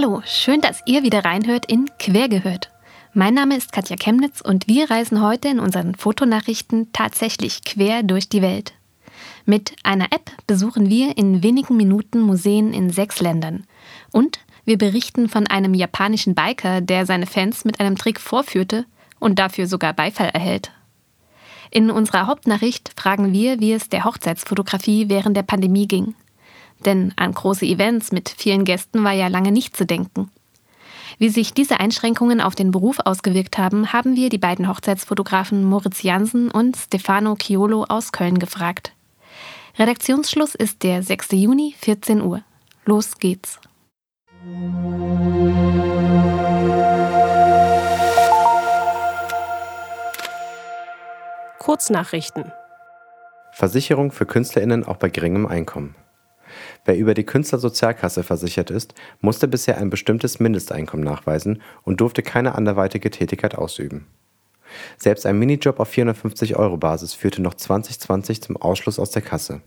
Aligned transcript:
Hallo, 0.00 0.22
schön, 0.24 0.60
dass 0.60 0.80
ihr 0.86 1.02
wieder 1.02 1.24
reinhört 1.24 1.66
in 1.66 1.90
Quergehört. 1.98 2.70
Mein 3.14 3.34
Name 3.34 3.56
ist 3.56 3.72
Katja 3.72 3.96
Chemnitz 3.96 4.40
und 4.40 4.68
wir 4.68 4.88
reisen 4.88 5.20
heute 5.20 5.48
in 5.48 5.58
unseren 5.58 5.96
Fotonachrichten 5.96 6.92
tatsächlich 6.92 7.64
quer 7.64 8.04
durch 8.04 8.28
die 8.28 8.40
Welt. 8.40 8.74
Mit 9.44 9.74
einer 9.82 10.12
App 10.12 10.30
besuchen 10.46 10.88
wir 10.88 11.18
in 11.18 11.42
wenigen 11.42 11.76
Minuten 11.76 12.20
Museen 12.20 12.72
in 12.72 12.90
sechs 12.90 13.20
Ländern. 13.20 13.64
Und 14.12 14.38
wir 14.64 14.78
berichten 14.78 15.28
von 15.28 15.48
einem 15.48 15.74
japanischen 15.74 16.36
Biker, 16.36 16.80
der 16.80 17.04
seine 17.04 17.26
Fans 17.26 17.64
mit 17.64 17.80
einem 17.80 17.98
Trick 17.98 18.20
vorführte 18.20 18.86
und 19.18 19.40
dafür 19.40 19.66
sogar 19.66 19.94
Beifall 19.94 20.28
erhält. 20.28 20.70
In 21.72 21.90
unserer 21.90 22.28
Hauptnachricht 22.28 22.92
fragen 22.96 23.32
wir, 23.32 23.58
wie 23.58 23.72
es 23.72 23.88
der 23.88 24.04
Hochzeitsfotografie 24.04 25.08
während 25.08 25.36
der 25.36 25.42
Pandemie 25.42 25.88
ging. 25.88 26.14
Denn 26.84 27.12
an 27.16 27.32
große 27.32 27.66
Events 27.66 28.12
mit 28.12 28.28
vielen 28.28 28.64
Gästen 28.64 29.04
war 29.04 29.12
ja 29.12 29.28
lange 29.28 29.52
nicht 29.52 29.76
zu 29.76 29.84
denken. 29.84 30.30
Wie 31.18 31.30
sich 31.30 31.52
diese 31.52 31.80
Einschränkungen 31.80 32.40
auf 32.40 32.54
den 32.54 32.70
Beruf 32.70 32.98
ausgewirkt 33.04 33.58
haben, 33.58 33.92
haben 33.92 34.14
wir 34.14 34.28
die 34.28 34.38
beiden 34.38 34.68
Hochzeitsfotografen 34.68 35.64
Moritz 35.64 36.02
Jansen 36.02 36.50
und 36.50 36.76
Stefano 36.76 37.34
Chiolo 37.36 37.84
aus 37.88 38.12
Köln 38.12 38.38
gefragt. 38.38 38.92
Redaktionsschluss 39.78 40.54
ist 40.54 40.82
der 40.82 41.02
6. 41.02 41.32
Juni, 41.32 41.74
14 41.78 42.20
Uhr. 42.22 42.42
Los 42.84 43.18
geht's. 43.18 43.60
Kurznachrichten. 51.58 52.52
Versicherung 53.52 54.12
für 54.12 54.24
KünstlerInnen 54.24 54.84
auch 54.84 54.96
bei 54.96 55.10
geringem 55.10 55.46
Einkommen. 55.46 55.94
Wer 56.84 56.96
über 56.96 57.14
die 57.14 57.24
Künstlersozialkasse 57.24 58.22
versichert 58.22 58.70
ist, 58.70 58.94
musste 59.20 59.48
bisher 59.48 59.78
ein 59.78 59.90
bestimmtes 59.90 60.40
Mindesteinkommen 60.40 61.04
nachweisen 61.04 61.62
und 61.84 62.00
durfte 62.00 62.22
keine 62.22 62.54
anderweitige 62.54 63.10
Tätigkeit 63.10 63.56
ausüben. 63.56 64.06
Selbst 64.96 65.26
ein 65.26 65.38
Minijob 65.38 65.80
auf 65.80 65.88
450 65.88 66.56
Euro 66.56 66.76
Basis 66.76 67.14
führte 67.14 67.42
noch 67.42 67.54
2020 67.54 68.42
zum 68.42 68.56
Ausschluss 68.56 68.98
aus 68.98 69.10
der 69.10 69.22
Kasse. 69.22 69.60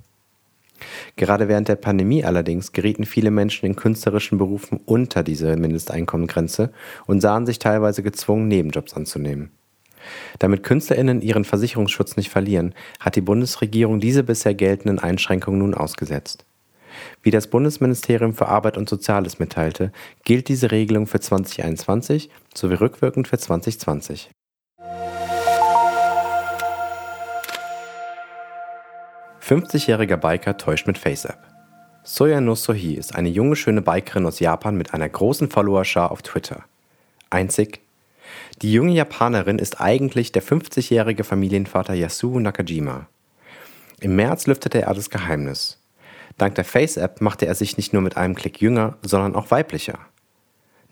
Gerade 1.16 1.48
während 1.48 1.68
der 1.68 1.76
Pandemie 1.76 2.24
allerdings 2.24 2.72
gerieten 2.72 3.06
viele 3.06 3.32
Menschen 3.32 3.66
in 3.66 3.76
künstlerischen 3.76 4.38
Berufen 4.38 4.80
unter 4.86 5.24
diese 5.24 5.56
Mindesteinkommengrenze 5.56 6.72
und 7.06 7.22
sahen 7.22 7.46
sich 7.46 7.60
teilweise 7.60 8.02
gezwungen, 8.02 8.48
Nebenjobs 8.48 8.94
anzunehmen. 8.96 9.52
Damit 10.40 10.64
KünstlerInnen 10.64 11.22
ihren 11.22 11.46
Versicherungsschutz 11.46 12.18
nicht 12.18 12.30
verlieren, 12.30 12.74
hat 13.00 13.16
die 13.16 13.22
Bundesregierung 13.22 14.00
diese 14.00 14.24
bisher 14.24 14.56
geltenden 14.56 14.98
Einschränkungen 14.98 15.60
nun 15.60 15.76
ausgesetzt. 15.76 16.46
Wie 17.22 17.32
das 17.32 17.48
Bundesministerium 17.48 18.34
für 18.34 18.48
Arbeit 18.48 18.78
und 18.78 18.90
Soziales 18.90 19.40
mitteilte, 19.40 19.92
gilt 20.24 20.48
diese 20.48 20.72
Regelung 20.72 21.08
für 21.08 21.20
2021 21.20 22.30
sowie 22.54 22.76
rückwirkend 22.76 23.28
für 23.28 23.38
2020. 23.38 24.32
»50-jähriger 29.42 30.18
Biker 30.18 30.58
täuscht 30.58 30.88
mit 30.88 30.98
FaceApp«. 30.98 31.52
Soya 32.04 32.42
no 32.42 32.56
Sohi 32.56 32.94
ist 32.94 33.16
eine 33.16 33.30
junge, 33.30 33.56
schöne 33.56 33.82
Bikerin 33.82 34.26
aus 34.26 34.40
Japan 34.40 34.76
mit 34.76 34.94
einer 34.94 35.10
großen 35.10 35.50
Followerschar 35.50 36.12
auf 36.12 36.22
Twitter. 36.22 36.64
Einzig, 37.30 37.82
die 38.62 38.72
junge 38.72 38.94
Japanerin 38.94 39.60
ist 39.60 39.82
eigentlich 39.82 40.32
der 40.32 40.44
50-jährige 40.44 41.24
Familienvater 41.24 41.94
Yasuo 41.94 42.40
Nakajima. 42.40 43.08
Im 44.00 44.16
März 44.16 44.48
lüftete 44.48 44.82
er 44.82 44.94
das 44.94 45.10
Geheimnis. 45.10 45.81
Dank 46.38 46.56
der 46.56 46.66
Face-App 46.66 47.22
machte 47.22 47.46
er 47.46 47.56
sich 47.56 47.78
nicht 47.78 47.94
nur 47.94 48.02
mit 48.02 48.18
einem 48.18 48.36
Klick 48.36 48.62
jünger, 48.62 48.98
sondern 49.02 49.36
auch 49.36 49.52
weiblicher. 49.52 50.00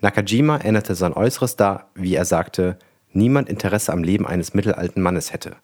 Nakajima 0.01 0.57
änderte 0.57 0.95
sein 0.95 1.13
Äußeres 1.13 1.55
da, 1.55 1.89
wie 1.93 2.15
er 2.15 2.25
sagte, 2.25 2.77
niemand 3.11 3.49
Interesse 3.49 3.91
am 3.91 4.03
Leben 4.03 4.25
eines 4.25 4.53
mittelalten 4.53 5.01
Mannes 5.01 5.33
hätte. 5.33 5.55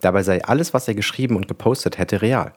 Dabei 0.00 0.22
sei 0.22 0.44
alles, 0.44 0.74
was 0.74 0.88
er 0.88 0.94
geschrieben 0.94 1.36
und 1.36 1.48
gepostet 1.48 1.98
hätte, 1.98 2.20
real. 2.20 2.52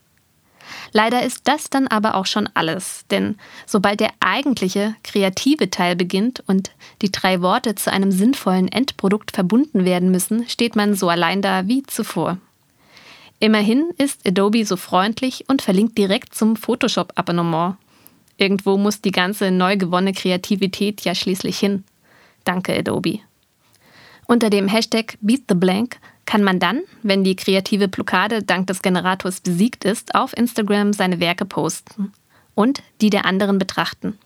Leider 0.92 1.24
ist 1.24 1.48
das 1.48 1.70
dann 1.70 1.88
aber 1.88 2.16
auch 2.16 2.26
schon 2.26 2.50
alles, 2.54 3.06
denn 3.12 3.36
sobald 3.66 4.00
der 4.00 4.12
eigentliche 4.20 4.96
kreative 5.04 5.70
Teil 5.70 5.96
beginnt 5.96 6.44
und 6.48 6.72
die 7.02 7.12
drei 7.12 7.42
Worte 7.42 7.76
zu 7.76 7.92
einem 7.92 8.12
sinnvollen 8.12 8.68
Endprodukt 8.68 9.32
verbunden 9.32 9.86
werden 9.86 10.12
müssen, 10.12 10.48
steht 10.48 10.76
man 10.76 10.94
so 10.94 11.10
allein 11.10 11.42
da 11.42 11.68
wie 11.68 11.84
zuvor. 11.84 12.38
Immerhin 13.40 13.90
ist 13.98 14.26
Adobe 14.26 14.66
so 14.66 14.78
freundlich 14.78 15.46
und 15.50 15.62
verlinkt 15.62 15.98
direkt 15.98 16.34
zum 16.34 16.56
Photoshop-Abonnement. 16.56 17.76
Irgendwo 18.38 18.78
muss 18.78 19.02
die 19.02 19.12
ganze 19.12 19.52
neu 19.52 19.76
gewonnene 19.78 20.14
Kreativität 20.14 21.02
ja 21.02 21.14
schließlich 21.14 21.60
hin. 21.60 21.84
Danke, 22.46 22.78
Adobe. 22.78 23.20
Unter 24.28 24.50
dem 24.50 24.68
Hashtag 24.68 25.18
BeatTheBlank 25.22 25.98
kann 26.26 26.44
man 26.44 26.60
dann, 26.60 26.82
wenn 27.02 27.24
die 27.24 27.36
kreative 27.36 27.88
Blockade 27.88 28.44
dank 28.44 28.68
des 28.68 28.82
Generators 28.82 29.42
besiegt 29.42 29.86
ist, 29.86 30.16
auf 30.16 30.36
Instagram 30.36 30.94
seine 30.94 31.20
Werke 31.20 31.46
posten 31.46 32.14
und 32.56 32.82
die 33.02 33.10
der 33.10 33.26
anderen 33.26 33.60
betrachten. 33.60 34.18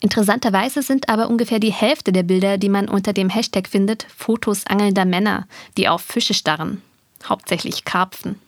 Interessanterweise 0.00 0.82
sind 0.82 1.08
aber 1.08 1.28
ungefähr 1.28 1.58
die 1.58 1.72
Hälfte 1.72 2.12
der 2.12 2.22
Bilder, 2.22 2.58
die 2.58 2.68
man 2.68 2.88
unter 2.88 3.12
dem 3.12 3.30
Hashtag 3.30 3.66
findet, 3.66 4.06
Fotos 4.14 4.66
angelnder 4.66 5.06
Männer, 5.06 5.46
die 5.76 5.88
auf 5.88 6.02
Fische 6.02 6.34
starren, 6.34 6.82
hauptsächlich 7.26 7.84
Karpfen. 7.84 8.38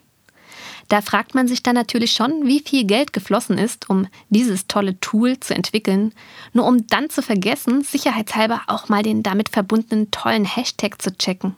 Da 0.89 1.03
fragt 1.03 1.35
man 1.35 1.49
sich 1.49 1.63
dann 1.63 1.75
natürlich 1.75 2.13
schon, 2.13 2.47
wie 2.47 2.61
viel 2.61 2.85
Geld 2.85 3.13
geflossen 3.13 3.59
ist, 3.59 3.91
um 3.91 4.07
dieses 4.31 4.67
tolle 4.69 4.99
Tool 5.01 5.39
zu 5.39 5.55
entwickeln, 5.55 6.13
nur 6.55 6.67
um 6.67 6.87
dann 6.87 7.11
zu 7.11 7.23
vergessen, 7.23 7.83
sicherheitshalber 7.83 8.63
auch 8.69 8.89
mal 8.89 9.03
den 9.03 9.23
damit 9.23 9.51
verbundenen 9.51 10.11
tollen 10.11 10.47
Hashtag 10.47 11.01
zu 11.01 11.17
checken. 11.17 11.57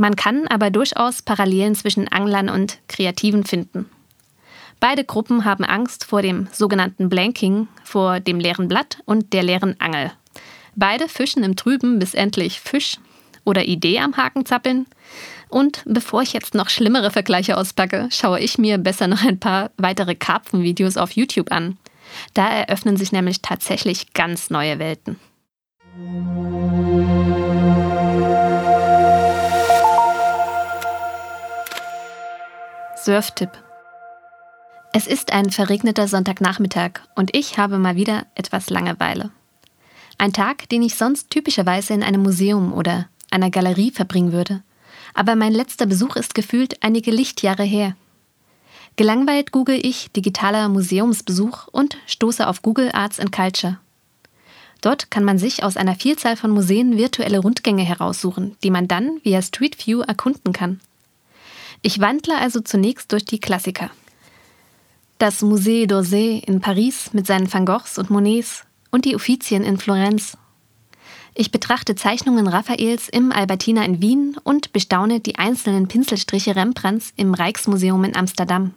Man 0.00 0.16
kann 0.16 0.46
aber 0.48 0.70
durchaus 0.70 1.20
Parallelen 1.20 1.74
zwischen 1.74 2.08
Anglern 2.08 2.48
und 2.48 2.78
Kreativen 2.88 3.44
finden. 3.44 3.84
Beide 4.80 5.04
Gruppen 5.04 5.44
haben 5.44 5.62
Angst 5.62 6.06
vor 6.06 6.22
dem 6.22 6.48
sogenannten 6.52 7.10
Blanking, 7.10 7.68
vor 7.84 8.18
dem 8.18 8.40
leeren 8.40 8.66
Blatt 8.66 9.02
und 9.04 9.34
der 9.34 9.42
leeren 9.42 9.78
Angel. 9.78 10.10
Beide 10.74 11.06
fischen 11.06 11.42
im 11.42 11.54
Trüben, 11.54 11.98
bis 11.98 12.14
endlich 12.14 12.60
Fisch 12.60 12.96
oder 13.44 13.66
Idee 13.66 13.98
am 13.98 14.16
Haken 14.16 14.46
zappeln. 14.46 14.86
Und 15.50 15.82
bevor 15.84 16.22
ich 16.22 16.32
jetzt 16.32 16.54
noch 16.54 16.70
schlimmere 16.70 17.10
Vergleiche 17.10 17.58
auspacke, 17.58 18.08
schaue 18.10 18.40
ich 18.40 18.56
mir 18.56 18.78
besser 18.78 19.06
noch 19.06 19.22
ein 19.22 19.38
paar 19.38 19.70
weitere 19.76 20.14
Karpfenvideos 20.14 20.96
auf 20.96 21.10
YouTube 21.10 21.52
an. 21.52 21.76
Da 22.32 22.48
eröffnen 22.48 22.96
sich 22.96 23.12
nämlich 23.12 23.42
tatsächlich 23.42 24.14
ganz 24.14 24.48
neue 24.48 24.78
Welten. 24.78 25.20
Surftipp. 33.02 33.50
Es 34.92 35.06
ist 35.06 35.32
ein 35.32 35.50
verregneter 35.50 36.06
Sonntagnachmittag 36.06 37.00
und 37.14 37.34
ich 37.34 37.56
habe 37.56 37.78
mal 37.78 37.96
wieder 37.96 38.26
etwas 38.34 38.68
Langeweile. 38.68 39.30
Ein 40.18 40.34
Tag, 40.34 40.68
den 40.68 40.82
ich 40.82 40.96
sonst 40.96 41.30
typischerweise 41.30 41.94
in 41.94 42.02
einem 42.02 42.22
Museum 42.22 42.74
oder 42.74 43.08
einer 43.30 43.50
Galerie 43.50 43.90
verbringen 43.90 44.32
würde. 44.32 44.62
Aber 45.14 45.34
mein 45.34 45.52
letzter 45.54 45.86
Besuch 45.86 46.16
ist 46.16 46.34
gefühlt 46.34 46.82
einige 46.82 47.10
Lichtjahre 47.10 47.62
her. 47.62 47.96
Gelangweilt 48.96 49.50
google 49.50 49.78
ich 49.80 50.12
digitaler 50.12 50.68
Museumsbesuch 50.68 51.68
und 51.68 51.96
stoße 52.06 52.46
auf 52.46 52.60
Google 52.60 52.90
Arts 52.92 53.18
and 53.18 53.32
Culture. 53.32 53.78
Dort 54.82 55.10
kann 55.10 55.24
man 55.24 55.38
sich 55.38 55.64
aus 55.64 55.78
einer 55.78 55.94
Vielzahl 55.94 56.36
von 56.36 56.50
Museen 56.50 56.98
virtuelle 56.98 57.38
Rundgänge 57.38 57.82
heraussuchen, 57.82 58.58
die 58.62 58.70
man 58.70 58.88
dann 58.88 59.20
via 59.22 59.40
Street 59.40 59.86
View 59.86 60.00
erkunden 60.02 60.52
kann. 60.52 60.80
Ich 61.82 62.00
wandle 62.00 62.36
also 62.36 62.60
zunächst 62.60 63.10
durch 63.12 63.24
die 63.24 63.40
Klassiker. 63.40 63.90
Das 65.18 65.42
Musée 65.42 65.86
d'Orsay 65.86 66.42
in 66.44 66.60
Paris 66.60 67.10
mit 67.12 67.26
seinen 67.26 67.52
Van 67.52 67.64
Goghs 67.64 67.98
und 67.98 68.10
Monets 68.10 68.64
und 68.90 69.06
die 69.06 69.14
Uffizien 69.14 69.64
in 69.64 69.78
Florenz. 69.78 70.36
Ich 71.34 71.50
betrachte 71.50 71.94
Zeichnungen 71.94 72.48
Raffaels 72.48 73.08
im 73.08 73.32
Albertina 73.32 73.82
in 73.84 74.02
Wien 74.02 74.36
und 74.42 74.72
bestaune 74.72 75.20
die 75.20 75.38
einzelnen 75.38 75.88
Pinselstriche 75.88 76.54
Rembrandts 76.54 77.14
im 77.16 77.32
Rijksmuseum 77.32 78.04
in 78.04 78.16
Amsterdam. 78.16 78.74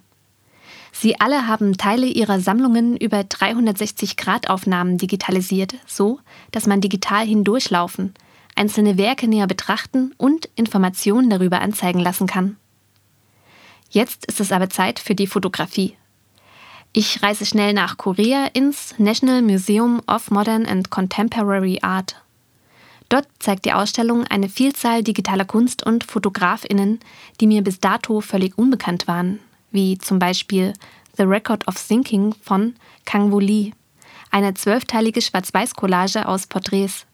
Sie 0.94 1.20
alle 1.20 1.48
haben 1.48 1.76
Teile 1.76 2.06
ihrer 2.06 2.40
Sammlungen 2.40 2.96
über 2.96 3.22
360-Grad-Aufnahmen 3.22 4.98
digitalisiert, 4.98 5.74
so 5.88 6.20
dass 6.52 6.68
man 6.68 6.80
digital 6.80 7.26
hindurchlaufen, 7.26 8.14
einzelne 8.56 8.98
Werke 8.98 9.28
näher 9.28 9.48
betrachten 9.48 10.14
und 10.18 10.48
Informationen 10.56 11.30
darüber 11.30 11.60
anzeigen 11.60 12.00
lassen 12.00 12.28
kann. 12.28 12.58
Jetzt 13.94 14.26
ist 14.26 14.40
es 14.40 14.52
aber 14.52 14.72
Zeit 14.72 14.98
für 14.98 15.14
die 15.14 15.28
Fotografie. 15.28 15.96
Ich 16.94 17.22
reise 17.22 17.46
schnell 17.46 17.74
nach 17.74 17.96
Korea 17.98 18.48
ins 18.54 18.96
National 18.98 19.44
Museum 19.44 20.02
of 20.08 20.32
Modern 20.32 20.66
and 20.66 20.90
Contemporary 20.90 21.78
Art. 21.84 22.20
Dort 23.10 23.28
zeigt 23.38 23.66
die 23.66 23.74
Ausstellung 23.74 24.24
eine 24.26 24.50
Vielzahl 24.50 25.04
digitaler 25.04 25.46
Kunst- 25.46 25.86
und 25.86 26.06
Fotografinnen, 26.06 27.02
die 27.40 27.46
mir 27.46 27.62
bis 27.62 27.80
dato 27.80 28.20
völlig 28.22 28.58
unbekannt 28.58 29.08
waren, 29.08 29.40
wie 29.70 30.00
zum 30.00 30.18
Beispiel 30.18 30.74
The 31.18 31.24
Record 31.24 31.68
of 31.68 31.76
Thinking 31.76 32.34
von 32.42 32.74
Kang 33.06 33.32
Woo 33.32 33.40
Lee, 33.40 33.74
eine 34.32 34.56
zwölfteilige 34.56 35.22
Schwarz-Weiß-Collage 35.22 36.28
aus 36.28 36.48
Porträts, 36.48 37.06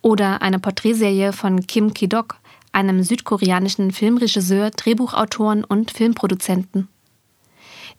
oder 0.00 0.40
eine 0.40 0.60
Porträtserie 0.60 1.34
von 1.34 1.66
Kim 1.66 1.92
Ki-dok, 1.92 2.36
einem 2.76 3.02
südkoreanischen 3.02 3.90
Filmregisseur, 3.90 4.70
Drehbuchautoren 4.70 5.64
und 5.64 5.90
Filmproduzenten. 5.90 6.88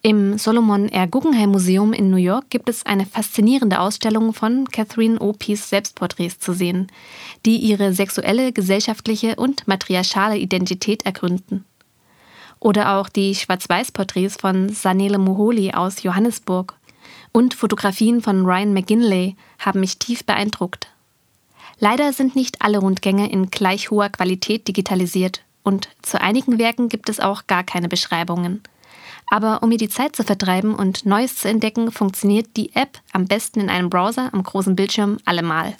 Im 0.03 0.37
Solomon 0.37 0.87
R. 0.87 1.07
Guggenheim 1.07 1.49
Museum 1.49 1.91
in 1.91 2.11
New 2.11 2.17
York 2.17 2.51
gibt 2.51 2.69
es 2.69 2.85
eine 2.85 3.07
faszinierende 3.07 3.79
Ausstellung 3.79 4.33
von 4.33 4.69
Catherine 4.69 5.19
Opis 5.19 5.69
Selbstporträts 5.69 6.37
zu 6.39 6.53
sehen, 6.53 6.87
die 7.47 7.57
ihre 7.57 7.91
sexuelle, 7.91 8.51
gesellschaftliche 8.51 9.35
und 9.37 9.67
matriarchale 9.67 10.37
Identität 10.37 11.03
ergründen. 11.07 11.65
Oder 12.59 12.97
auch 12.97 13.09
die 13.09 13.33
Schwarz-Weiß-Porträts 13.33 14.35
von 14.35 14.69
Sanele 14.69 15.17
Moholi 15.17 15.71
aus 15.71 16.03
Johannesburg 16.03 16.75
und 17.31 17.55
Fotografien 17.55 18.21
von 18.21 18.45
Ryan 18.45 18.73
McGinley 18.73 19.35
haben 19.57 19.79
mich 19.79 19.97
tief 19.97 20.23
beeindruckt. 20.23 20.87
Leider 21.79 22.11
sind 22.13 22.35
nicht 22.35 22.61
alle 22.61 22.79
Rundgänge 22.79 23.29
in 23.31 23.51
gleich 23.51 23.91
hoher 23.91 24.09
Qualität 24.09 24.67
digitalisiert 24.67 25.43
und 25.63 25.89
zu 26.01 26.19
einigen 26.19 26.57
Werken 26.57 26.89
gibt 26.89 27.09
es 27.09 27.19
auch 27.19 27.45
gar 27.45 27.63
keine 27.63 27.89
Beschreibungen. 27.89 28.61
Aber 29.29 29.61
um 29.61 29.69
mir 29.69 29.77
die 29.77 29.89
Zeit 29.89 30.15
zu 30.15 30.23
vertreiben 30.23 30.73
und 30.73 31.05
Neues 31.05 31.35
zu 31.35 31.49
entdecken, 31.49 31.91
funktioniert 31.91 32.55
die 32.55 32.73
App 32.73 32.99
am 33.11 33.25
besten 33.25 33.59
in 33.59 33.69
einem 33.69 33.89
Browser 33.89 34.33
am 34.33 34.41
großen 34.41 34.75
Bildschirm 34.75 35.17
allemal. 35.25 35.75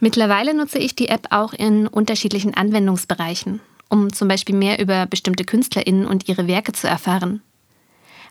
Mittlerweile 0.00 0.52
nutze 0.52 0.78
ich 0.78 0.96
die 0.96 1.08
App 1.08 1.28
auch 1.30 1.52
in 1.52 1.86
unterschiedlichen 1.86 2.54
Anwendungsbereichen, 2.54 3.60
um 3.88 4.12
zum 4.12 4.28
Beispiel 4.28 4.56
mehr 4.56 4.80
über 4.80 5.06
bestimmte 5.06 5.44
KünstlerInnen 5.44 6.06
und 6.06 6.28
ihre 6.28 6.48
Werke 6.48 6.72
zu 6.72 6.88
erfahren. 6.88 7.40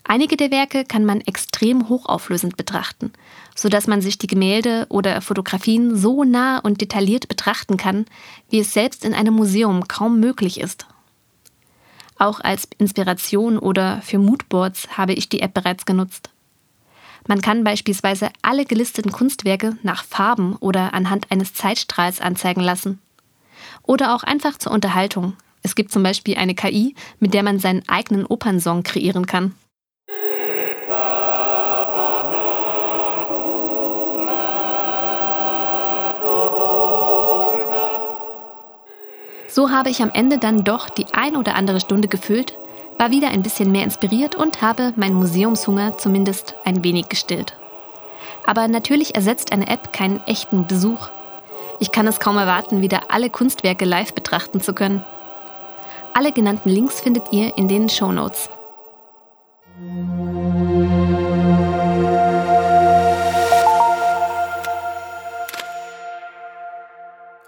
Einige 0.04 0.36
der 0.36 0.52
Werke 0.52 0.84
kann 0.84 1.06
man 1.06 1.22
extrem 1.22 1.88
hochauflösend 1.88 2.58
betrachten, 2.58 3.14
sodass 3.56 3.88
man 3.88 4.02
sich 4.02 4.18
die 4.18 4.28
Gemälde 4.28 4.86
oder 4.90 5.22
Fotografien 5.22 5.96
so 5.96 6.24
nah 6.24 6.60
und 6.60 6.82
detailliert 6.82 7.28
betrachten 7.28 7.78
kann, 7.78 8.06
wie 8.50 8.60
es 8.60 8.74
selbst 8.74 9.06
in 9.06 9.14
einem 9.14 9.34
Museum 9.34 9.88
kaum 9.88 10.20
möglich 10.20 10.60
ist. 10.60 10.88
Auch 12.18 12.40
als 12.40 12.68
Inspiration 12.78 13.58
oder 13.58 14.02
für 14.02 14.20
Moodboards 14.20 14.98
habe 14.98 15.14
ich 15.14 15.30
die 15.30 15.42
App 15.42 15.54
bereits 15.54 15.86
genutzt. 15.86 16.30
Man 17.28 17.42
kann 17.42 17.64
beispielsweise 17.64 18.30
alle 18.42 18.66
gelisteten 18.66 19.12
Kunstwerke 19.12 19.78
nach 19.82 20.04
Farben 20.04 20.56
oder 20.58 20.94
anhand 20.94 21.32
eines 21.32 21.54
Zeitstrahls 21.54 22.20
anzeigen 22.20 22.62
lassen. 22.62 23.00
Oder 23.84 24.14
auch 24.14 24.24
einfach 24.24 24.58
zur 24.58 24.72
Unterhaltung. 24.72 25.34
Es 25.62 25.76
gibt 25.76 25.92
zum 25.92 26.04
Beispiel 26.04 26.36
eine 26.36 26.56
KI, 26.56 26.96
mit 27.20 27.34
der 27.34 27.44
man 27.44 27.60
seinen 27.60 27.88
eigenen 27.88 28.26
Opernsong 28.26 28.84
kreieren 28.84 29.26
kann. 29.26 29.56
So 39.54 39.70
habe 39.70 39.92
ich 39.92 40.02
am 40.02 40.10
Ende 40.10 40.40
dann 40.40 40.64
doch 40.64 40.90
die 40.90 41.06
ein 41.14 41.36
oder 41.36 41.54
andere 41.54 41.80
Stunde 41.80 42.08
gefüllt, 42.08 42.58
war 42.98 43.12
wieder 43.12 43.28
ein 43.28 43.44
bisschen 43.44 43.72
mehr 43.72 43.84
inspiriert 43.84 44.34
und 44.34 44.64
habe 44.64 44.94
meinen 44.96 45.14
Museumshunger 45.14 45.96
zumindest 46.00 46.56
ein 46.66 46.84
wenig 46.84 47.08
gestillt. 47.08 47.56
Aber 48.48 48.68
natürlich 48.68 49.14
ersetzt 49.14 49.52
eine 49.52 49.68
App 49.68 49.94
keinen 49.94 50.24
echten 50.26 50.66
Besuch. 50.66 51.12
Ich 51.80 51.92
kann 51.92 52.08
es 52.08 52.20
kaum 52.20 52.36
erwarten, 52.38 52.82
wieder 52.82 53.12
alle 53.12 53.30
Kunstwerke 53.30 53.86
live 53.86 54.16
betrachten 54.16 54.60
zu 54.60 54.74
können. 54.74 55.06
Alle 56.16 56.32
genannten 56.32 56.70
Links 56.70 57.00
findet 57.00 57.32
ihr 57.32 57.56
in 57.56 57.68
den 57.68 57.90
Show 57.90 58.12
Notes. 58.12 58.50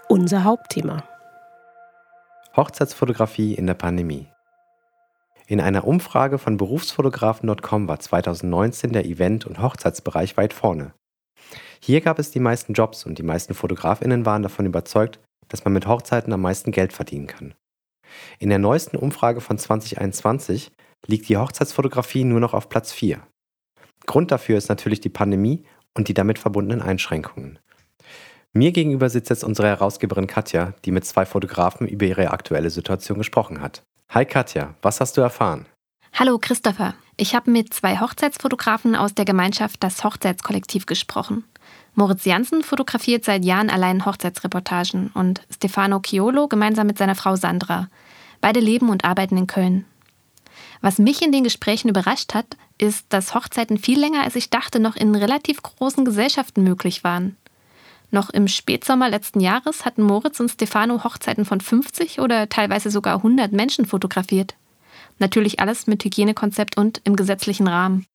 Unser 0.06 0.44
Hauptthema. 0.44 1.02
Hochzeitsfotografie 2.56 3.52
in 3.52 3.66
der 3.66 3.74
Pandemie. 3.74 4.28
In 5.46 5.60
einer 5.60 5.86
Umfrage 5.86 6.38
von 6.38 6.56
Berufsfotografen.com 6.56 7.86
war 7.86 8.00
2019 8.00 8.92
der 8.92 9.04
Event- 9.04 9.44
und 9.44 9.60
Hochzeitsbereich 9.60 10.38
weit 10.38 10.54
vorne. 10.54 10.94
Hier 11.82 12.00
gab 12.00 12.18
es 12.18 12.30
die 12.30 12.40
meisten 12.40 12.72
Jobs 12.72 13.04
und 13.04 13.18
die 13.18 13.22
meisten 13.22 13.52
Fotografinnen 13.52 14.24
waren 14.24 14.42
davon 14.42 14.64
überzeugt, 14.64 15.20
dass 15.48 15.64
man 15.64 15.74
mit 15.74 15.86
Hochzeiten 15.86 16.32
am 16.32 16.40
meisten 16.40 16.72
Geld 16.72 16.94
verdienen 16.94 17.26
kann. 17.26 17.54
In 18.38 18.48
der 18.48 18.58
neuesten 18.58 18.96
Umfrage 18.96 19.42
von 19.42 19.58
2021 19.58 20.72
liegt 21.06 21.28
die 21.28 21.36
Hochzeitsfotografie 21.36 22.24
nur 22.24 22.40
noch 22.40 22.54
auf 22.54 22.70
Platz 22.70 22.90
4. 22.90 23.20
Grund 24.06 24.30
dafür 24.30 24.56
ist 24.56 24.70
natürlich 24.70 25.00
die 25.00 25.10
Pandemie 25.10 25.66
und 25.92 26.08
die 26.08 26.14
damit 26.14 26.38
verbundenen 26.38 26.80
Einschränkungen. 26.80 27.58
Mir 28.56 28.72
gegenüber 28.72 29.10
sitzt 29.10 29.28
jetzt 29.28 29.44
unsere 29.44 29.68
Herausgeberin 29.68 30.26
Katja, 30.26 30.72
die 30.86 30.90
mit 30.90 31.04
zwei 31.04 31.26
Fotografen 31.26 31.86
über 31.86 32.06
ihre 32.06 32.30
aktuelle 32.30 32.70
Situation 32.70 33.18
gesprochen 33.18 33.60
hat. 33.60 33.82
Hi 34.08 34.24
Katja, 34.24 34.74
was 34.80 34.98
hast 34.98 35.18
du 35.18 35.20
erfahren? 35.20 35.66
Hallo 36.14 36.38
Christopher, 36.38 36.94
ich 37.18 37.34
habe 37.34 37.50
mit 37.50 37.74
zwei 37.74 38.00
Hochzeitsfotografen 38.00 38.96
aus 38.96 39.14
der 39.14 39.26
Gemeinschaft 39.26 39.82
Das 39.82 40.02
Hochzeitskollektiv 40.02 40.86
gesprochen. 40.86 41.44
Moritz 41.94 42.24
Janssen 42.24 42.62
fotografiert 42.62 43.26
seit 43.26 43.44
Jahren 43.44 43.68
allein 43.68 44.06
Hochzeitsreportagen 44.06 45.10
und 45.12 45.42
Stefano 45.54 46.00
Chiolo 46.00 46.48
gemeinsam 46.48 46.86
mit 46.86 46.96
seiner 46.96 47.14
Frau 47.14 47.36
Sandra. 47.36 47.90
Beide 48.40 48.60
leben 48.60 48.88
und 48.88 49.04
arbeiten 49.04 49.36
in 49.36 49.46
Köln. 49.46 49.84
Was 50.80 50.96
mich 50.96 51.20
in 51.20 51.30
den 51.30 51.44
Gesprächen 51.44 51.90
überrascht 51.90 52.32
hat, 52.32 52.56
ist, 52.78 53.04
dass 53.10 53.34
Hochzeiten 53.34 53.76
viel 53.76 54.00
länger 54.00 54.22
als 54.22 54.34
ich 54.34 54.48
dachte 54.48 54.80
noch 54.80 54.96
in 54.96 55.14
relativ 55.14 55.60
großen 55.60 56.06
Gesellschaften 56.06 56.64
möglich 56.64 57.04
waren. 57.04 57.36
Noch 58.10 58.30
im 58.30 58.48
Spätsommer 58.48 59.08
letzten 59.08 59.40
Jahres 59.40 59.84
hatten 59.84 60.02
Moritz 60.02 60.40
und 60.40 60.48
Stefano 60.48 61.02
Hochzeiten 61.04 61.44
von 61.44 61.60
50 61.60 62.20
oder 62.20 62.48
teilweise 62.48 62.90
sogar 62.90 63.16
100 63.16 63.52
Menschen 63.52 63.86
fotografiert. 63.86 64.54
Natürlich 65.18 65.60
alles 65.60 65.86
mit 65.86 66.04
Hygienekonzept 66.04 66.76
und 66.76 67.00
im 67.04 67.16
gesetzlichen 67.16 67.66
Rahmen. 67.66 68.06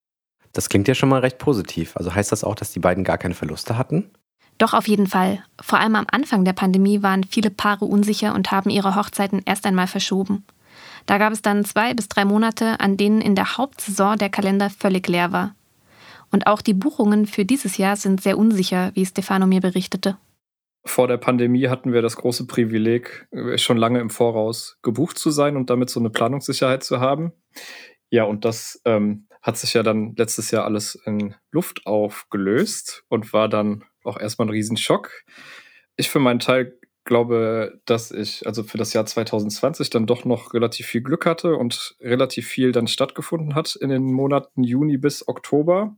Das 0.53 0.69
klingt 0.69 0.87
ja 0.87 0.95
schon 0.95 1.09
mal 1.09 1.21
recht 1.21 1.37
positiv. 1.37 1.95
Also 1.95 2.13
heißt 2.13 2.31
das 2.31 2.43
auch, 2.43 2.55
dass 2.55 2.71
die 2.71 2.79
beiden 2.79 3.03
gar 3.03 3.17
keine 3.17 3.33
Verluste 3.33 3.77
hatten? 3.77 4.11
Doch 4.57 4.73
auf 4.73 4.87
jeden 4.87 5.07
Fall. 5.07 5.43
Vor 5.59 5.79
allem 5.79 5.95
am 5.95 6.05
Anfang 6.11 6.45
der 6.45 6.53
Pandemie 6.53 7.01
waren 7.01 7.23
viele 7.23 7.49
Paare 7.49 7.85
unsicher 7.85 8.35
und 8.35 8.51
haben 8.51 8.69
ihre 8.69 8.95
Hochzeiten 8.95 9.41
erst 9.45 9.65
einmal 9.65 9.87
verschoben. 9.87 10.45
Da 11.05 11.17
gab 11.17 11.33
es 11.33 11.41
dann 11.41 11.65
zwei 11.65 11.93
bis 11.93 12.07
drei 12.07 12.25
Monate, 12.25 12.79
an 12.79 12.97
denen 12.97 13.21
in 13.21 13.35
der 13.35 13.57
Hauptsaison 13.57 14.17
der 14.17 14.29
Kalender 14.29 14.69
völlig 14.69 15.07
leer 15.07 15.31
war. 15.31 15.55
Und 16.31 16.47
auch 16.47 16.61
die 16.61 16.73
Buchungen 16.73 17.25
für 17.25 17.45
dieses 17.45 17.77
Jahr 17.77 17.95
sind 17.95 18.21
sehr 18.21 18.37
unsicher, 18.37 18.91
wie 18.93 19.05
Stefano 19.05 19.47
mir 19.47 19.61
berichtete. 19.61 20.17
Vor 20.83 21.07
der 21.07 21.17
Pandemie 21.17 21.67
hatten 21.67 21.93
wir 21.93 22.01
das 22.01 22.15
große 22.15 22.47
Privileg, 22.47 23.27
äh, 23.31 23.57
schon 23.57 23.77
lange 23.77 23.99
im 23.99 24.09
Voraus 24.09 24.79
gebucht 24.81 25.17
zu 25.17 25.29
sein 25.29 25.55
und 25.55 25.69
damit 25.69 25.89
so 25.89 25.99
eine 25.99 26.09
Planungssicherheit 26.09 26.83
zu 26.83 26.99
haben. 26.99 27.33
Ja, 28.09 28.23
und 28.23 28.45
das 28.45 28.81
ähm, 28.85 29.27
hat 29.41 29.57
sich 29.57 29.73
ja 29.73 29.83
dann 29.83 30.15
letztes 30.15 30.51
Jahr 30.51 30.65
alles 30.65 30.95
in 31.05 31.35
Luft 31.51 31.85
aufgelöst 31.85 33.03
und 33.09 33.31
war 33.33 33.47
dann 33.47 33.83
auch 34.03 34.19
erstmal 34.19 34.47
ein 34.47 34.51
Riesenschock. 34.51 35.11
Ich 35.97 36.09
für 36.09 36.19
meinen 36.19 36.39
Teil 36.39 36.77
glaube, 37.03 37.81
dass 37.85 38.11
ich 38.11 38.45
also 38.45 38.63
für 38.63 38.77
das 38.77 38.93
Jahr 38.93 39.05
2020 39.05 39.89
dann 39.89 40.05
doch 40.05 40.25
noch 40.25 40.53
relativ 40.53 40.85
viel 40.87 41.01
Glück 41.01 41.25
hatte 41.25 41.55
und 41.55 41.95
relativ 41.99 42.47
viel 42.47 42.71
dann 42.71 42.87
stattgefunden 42.87 43.55
hat 43.55 43.75
in 43.75 43.89
den 43.89 44.03
Monaten 44.03 44.63
Juni 44.63 44.97
bis 44.97 45.27
Oktober. 45.27 45.95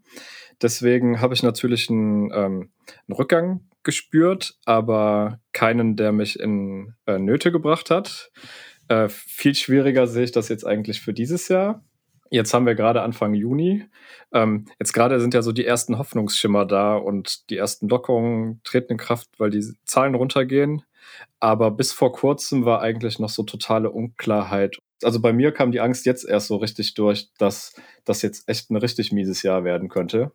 Deswegen 0.61 1.19
habe 1.19 1.33
ich 1.33 1.43
natürlich 1.43 1.89
einen, 1.89 2.31
ähm, 2.33 2.69
einen 3.07 3.15
Rückgang 3.15 3.61
gespürt, 3.83 4.55
aber 4.65 5.39
keinen, 5.51 5.95
der 5.97 6.11
mich 6.11 6.39
in 6.39 6.95
äh, 7.05 7.19
Nöte 7.19 7.51
gebracht 7.51 7.89
hat. 7.89 8.31
Äh, 8.87 9.09
viel 9.09 9.55
schwieriger 9.55 10.07
sehe 10.07 10.23
ich 10.23 10.31
das 10.31 10.49
jetzt 10.49 10.65
eigentlich 10.65 11.01
für 11.01 11.13
dieses 11.13 11.47
Jahr. 11.49 11.83
Jetzt 12.29 12.53
haben 12.53 12.65
wir 12.65 12.75
gerade 12.75 13.01
Anfang 13.01 13.33
Juni. 13.33 13.85
Ähm, 14.31 14.65
jetzt 14.79 14.93
gerade 14.93 15.19
sind 15.19 15.33
ja 15.33 15.41
so 15.41 15.51
die 15.51 15.65
ersten 15.65 15.99
Hoffnungsschimmer 15.99 16.65
da 16.65 16.95
und 16.95 17.49
die 17.49 17.57
ersten 17.57 17.87
Lockerungen 17.87 18.61
treten 18.63 18.93
in 18.93 18.97
Kraft, 18.97 19.29
weil 19.37 19.51
die 19.51 19.63
Zahlen 19.85 20.15
runtergehen. 20.15 20.83
Aber 21.39 21.71
bis 21.71 21.91
vor 21.91 22.13
kurzem 22.13 22.65
war 22.65 22.81
eigentlich 22.81 23.19
noch 23.19 23.29
so 23.29 23.43
totale 23.43 23.91
Unklarheit. 23.91 24.77
Also 25.03 25.19
bei 25.19 25.33
mir 25.33 25.51
kam 25.51 25.71
die 25.71 25.81
Angst 25.81 26.05
jetzt 26.05 26.25
erst 26.25 26.47
so 26.47 26.57
richtig 26.57 26.93
durch, 26.93 27.29
dass 27.37 27.73
das 28.05 28.21
jetzt 28.21 28.47
echt 28.47 28.69
ein 28.71 28.77
richtig 28.77 29.11
mieses 29.11 29.43
Jahr 29.43 29.63
werden 29.63 29.89
könnte. 29.89 30.31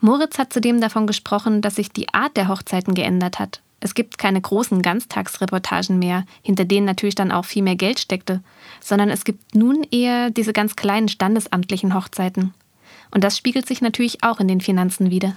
Moritz 0.00 0.38
hat 0.38 0.52
zudem 0.52 0.80
davon 0.80 1.06
gesprochen, 1.06 1.60
dass 1.60 1.76
sich 1.76 1.90
die 1.90 2.08
Art 2.12 2.36
der 2.36 2.48
Hochzeiten 2.48 2.94
geändert 2.94 3.38
hat. 3.38 3.62
Es 3.84 3.94
gibt 3.94 4.16
keine 4.16 4.40
großen 4.40 4.80
Ganztagsreportagen 4.80 5.98
mehr, 5.98 6.24
hinter 6.42 6.64
denen 6.64 6.86
natürlich 6.86 7.16
dann 7.16 7.32
auch 7.32 7.44
viel 7.44 7.62
mehr 7.62 7.76
Geld 7.76 7.98
steckte, 7.98 8.42
sondern 8.80 9.10
es 9.10 9.24
gibt 9.24 9.54
nun 9.56 9.84
eher 9.90 10.30
diese 10.30 10.52
ganz 10.52 10.76
kleinen 10.76 11.08
standesamtlichen 11.08 11.94
Hochzeiten. 11.94 12.54
Und 13.10 13.24
das 13.24 13.36
spiegelt 13.36 13.66
sich 13.66 13.80
natürlich 13.80 14.22
auch 14.22 14.38
in 14.38 14.48
den 14.48 14.60
Finanzen 14.60 15.10
wieder. 15.10 15.36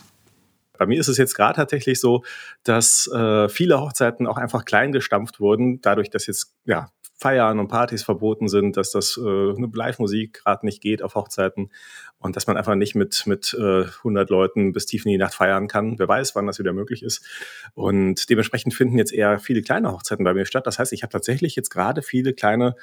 Bei 0.78 0.86
mir 0.86 1.00
ist 1.00 1.08
es 1.08 1.18
jetzt 1.18 1.36
gerade 1.36 1.56
tatsächlich 1.56 2.00
so, 2.00 2.24
dass 2.64 3.08
äh, 3.14 3.50
viele 3.50 3.80
Hochzeiten 3.80 4.28
auch 4.28 4.38
einfach 4.38 4.66
klein 4.66 4.92
gestampft 4.92 5.40
wurden, 5.40 5.82
dadurch, 5.82 6.10
dass 6.10 6.28
jetzt 6.28 6.54
ja 6.66 6.90
Feiern 7.18 7.60
und 7.60 7.70
Partys 7.70 8.04
verboten 8.04 8.50
sind, 8.50 8.76
dass 8.76 8.92
das 8.92 9.18
äh, 9.18 9.54
Live-Musik 9.74 10.34
gerade 10.44 10.66
nicht 10.66 10.82
geht 10.82 11.02
auf 11.02 11.16
Hochzeiten 11.16 11.72
und 12.20 12.36
dass 12.36 12.46
man 12.46 12.58
einfach 12.58 12.76
nicht 12.76 12.94
mit, 12.94 13.26
mit 13.26 13.56
äh, 13.58 13.84
100 13.84 14.30
Leuten 14.30 14.74
bis 14.74 14.86
tief 14.86 15.06
in 15.06 15.12
die 15.12 15.18
Nacht 15.18 15.34
feiern 15.34 15.70
kann. 15.70 15.98
Wer 15.98 16.10
weiß, 16.10 16.36
wann 16.36 16.46
das 16.46 16.60
wieder 16.60 16.74
möglich 16.74 17.04
ist. 17.04 17.26
Und 17.74 18.30
dementsprechend 18.30 18.74
finden 18.74 18.98
jetzt 18.98 19.14
eher 19.14 19.40
viele 19.40 19.62
kleine 19.62 19.94
Hochzeiten 19.94 20.26
bei 20.26 20.34
mir 20.34 20.46
statt. 20.46 20.68
Das 20.68 20.78
heißt, 20.78 20.92
ich 20.92 21.04
habe 21.04 21.12
tatsächlich 21.12 21.56
jetzt 21.56 21.70
gerade 21.70 22.02
viele 22.02 22.34
kleine 22.34 22.76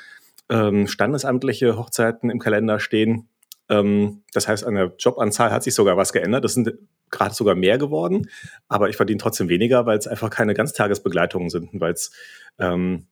ähm, 0.48 0.86
standesamtliche 0.86 1.76
Hochzeiten 1.76 2.30
im 2.30 2.38
Kalender 2.38 2.80
stehen. 2.80 3.28
Ähm, 3.68 4.22
das 4.32 4.48
heißt, 4.48 4.64
an 4.64 4.74
der 4.74 4.94
Jobanzahl 4.98 5.50
hat 5.50 5.62
sich 5.62 5.74
sogar 5.74 5.96
was 5.96 6.12
geändert. 6.12 6.44
Das 6.44 6.54
sind 6.54 6.72
gerade 7.10 7.34
sogar 7.34 7.54
mehr 7.54 7.78
geworden, 7.78 8.28
aber 8.68 8.88
ich 8.88 8.96
verdiene 8.96 9.18
trotzdem 9.18 9.48
weniger, 9.48 9.86
weil 9.86 9.98
es 9.98 10.06
einfach 10.06 10.30
keine 10.30 10.54
Ganztagesbegleitungen 10.54 11.50
sind, 11.50 11.68
weil 11.80 11.92
es 11.92 12.10
ähm, 12.58 13.06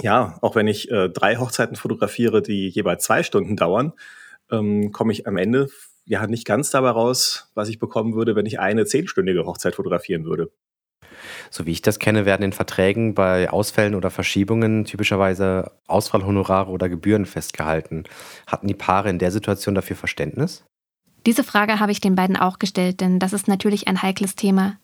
ja, 0.00 0.38
auch 0.40 0.56
wenn 0.56 0.66
ich 0.66 0.90
äh, 0.90 1.08
drei 1.08 1.36
Hochzeiten 1.36 1.76
fotografiere, 1.76 2.42
die 2.42 2.68
jeweils 2.68 3.04
zwei 3.04 3.22
Stunden 3.22 3.56
dauern, 3.56 3.92
ähm, 4.50 4.92
komme 4.92 5.12
ich 5.12 5.26
am 5.26 5.36
Ende 5.36 5.68
ja 6.04 6.26
nicht 6.26 6.46
ganz 6.46 6.70
dabei 6.70 6.90
raus, 6.90 7.50
was 7.54 7.68
ich 7.68 7.78
bekommen 7.78 8.14
würde, 8.14 8.36
wenn 8.36 8.46
ich 8.46 8.60
eine 8.60 8.86
zehnstündige 8.86 9.46
Hochzeit 9.46 9.74
fotografieren 9.74 10.24
würde. 10.24 10.50
So 11.50 11.66
wie 11.66 11.72
ich 11.72 11.82
das 11.82 11.98
kenne, 11.98 12.26
werden 12.26 12.42
in 12.42 12.52
Verträgen 12.52 13.14
bei 13.14 13.50
Ausfällen 13.50 13.94
oder 13.94 14.10
Verschiebungen 14.10 14.84
typischerweise 14.84 15.72
Ausfallhonorare 15.86 16.70
oder 16.70 16.88
Gebühren 16.88 17.26
festgehalten. 17.26 18.04
Hatten 18.46 18.66
die 18.66 18.74
Paare 18.74 19.10
in 19.10 19.18
der 19.18 19.30
Situation 19.30 19.74
dafür 19.74 19.96
Verständnis? 19.96 20.64
Diese 21.26 21.44
Frage 21.44 21.80
habe 21.80 21.92
ich 21.92 22.00
den 22.00 22.14
beiden 22.14 22.36
auch 22.36 22.58
gestellt, 22.58 23.00
denn 23.00 23.18
das 23.18 23.32
ist 23.32 23.48
natürlich 23.48 23.88
ein 23.88 24.02
heikles 24.02 24.34
Thema. 24.36 24.76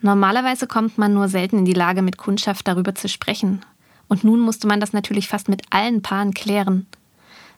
Normalerweise 0.00 0.66
kommt 0.66 0.98
man 0.98 1.14
nur 1.14 1.28
selten 1.28 1.58
in 1.58 1.64
die 1.64 1.72
Lage, 1.72 2.02
mit 2.02 2.16
Kundschaft 2.16 2.66
darüber 2.68 2.94
zu 2.94 3.08
sprechen. 3.08 3.64
Und 4.08 4.24
nun 4.24 4.40
musste 4.40 4.66
man 4.66 4.80
das 4.80 4.92
natürlich 4.92 5.28
fast 5.28 5.48
mit 5.48 5.62
allen 5.70 6.02
Paaren 6.02 6.32
klären. 6.32 6.86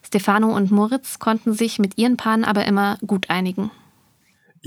Stefano 0.02 0.54
und 0.54 0.70
Moritz 0.70 1.18
konnten 1.18 1.52
sich 1.52 1.78
mit 1.78 1.98
ihren 1.98 2.16
Paaren 2.16 2.44
aber 2.44 2.64
immer 2.64 2.98
gut 3.06 3.28
einigen. 3.30 3.70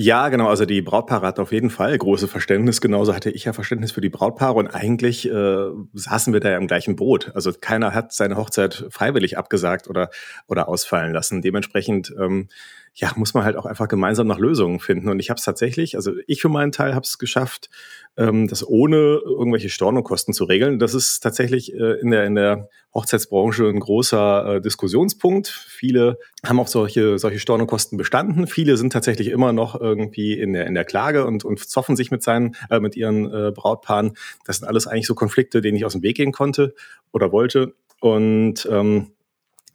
Ja, 0.03 0.29
genau. 0.29 0.47
Also 0.47 0.65
die 0.65 0.81
Brautpaare 0.81 1.27
hatten 1.27 1.41
auf 1.41 1.51
jeden 1.51 1.69
Fall 1.69 1.95
große 1.95 2.27
Verständnis. 2.27 2.81
Genauso 2.81 3.13
hatte 3.13 3.29
ich 3.29 3.45
ja 3.45 3.53
Verständnis 3.53 3.91
für 3.91 4.01
die 4.01 4.09
Brautpaare 4.09 4.55
und 4.55 4.67
eigentlich 4.67 5.29
äh, 5.29 5.69
saßen 5.93 6.33
wir 6.33 6.39
da 6.39 6.49
ja 6.49 6.57
im 6.57 6.65
gleichen 6.65 6.95
Boot. 6.95 7.31
Also 7.35 7.51
keiner 7.53 7.93
hat 7.93 8.11
seine 8.11 8.35
Hochzeit 8.35 8.87
freiwillig 8.89 9.37
abgesagt 9.37 9.87
oder 9.87 10.09
oder 10.47 10.67
ausfallen 10.67 11.13
lassen. 11.13 11.43
Dementsprechend 11.43 12.11
ähm, 12.19 12.47
ja, 12.93 13.11
muss 13.15 13.33
man 13.33 13.45
halt 13.45 13.55
auch 13.55 13.65
einfach 13.65 13.87
gemeinsam 13.87 14.27
nach 14.27 14.37
Lösungen 14.37 14.79
finden. 14.79 15.09
Und 15.09 15.19
ich 15.19 15.29
habe 15.29 15.37
es 15.37 15.45
tatsächlich, 15.45 15.95
also 15.95 16.11
ich 16.27 16.41
für 16.41 16.49
meinen 16.49 16.73
Teil 16.73 16.93
habe 16.93 17.05
es 17.05 17.17
geschafft, 17.17 17.69
ähm, 18.17 18.47
das 18.47 18.67
ohne 18.67 19.21
irgendwelche 19.23 19.69
Stornokosten 19.69 20.33
zu 20.33 20.43
regeln. 20.43 20.77
Das 20.77 20.93
ist 20.93 21.21
tatsächlich 21.21 21.73
äh, 21.73 21.99
in, 22.01 22.11
der, 22.11 22.25
in 22.25 22.35
der 22.35 22.69
Hochzeitsbranche 22.93 23.65
ein 23.67 23.79
großer 23.79 24.55
äh, 24.55 24.61
Diskussionspunkt. 24.61 25.47
Viele 25.47 26.19
haben 26.45 26.59
auf 26.59 26.67
solche, 26.67 27.17
solche 27.17 27.39
Stornokosten 27.39 27.97
bestanden. 27.97 28.45
Viele 28.47 28.75
sind 28.75 28.91
tatsächlich 28.91 29.29
immer 29.29 29.53
noch 29.53 29.79
irgendwie 29.79 30.37
in 30.37 30.51
der, 30.51 30.67
in 30.67 30.73
der 30.73 30.83
Klage 30.83 31.25
und, 31.25 31.45
und 31.45 31.59
zoffen 31.59 31.95
sich 31.95 32.11
mit, 32.11 32.23
seinen, 32.23 32.55
äh, 32.69 32.81
mit 32.81 32.97
ihren 32.97 33.33
äh, 33.33 33.51
Brautpaaren. 33.55 34.17
Das 34.43 34.57
sind 34.57 34.67
alles 34.67 34.87
eigentlich 34.87 35.07
so 35.07 35.15
Konflikte, 35.15 35.61
denen 35.61 35.77
ich 35.77 35.85
aus 35.85 35.93
dem 35.93 36.03
Weg 36.03 36.17
gehen 36.17 36.33
konnte 36.33 36.75
oder 37.13 37.31
wollte. 37.31 37.73
Und 38.01 38.67
ähm, 38.69 39.10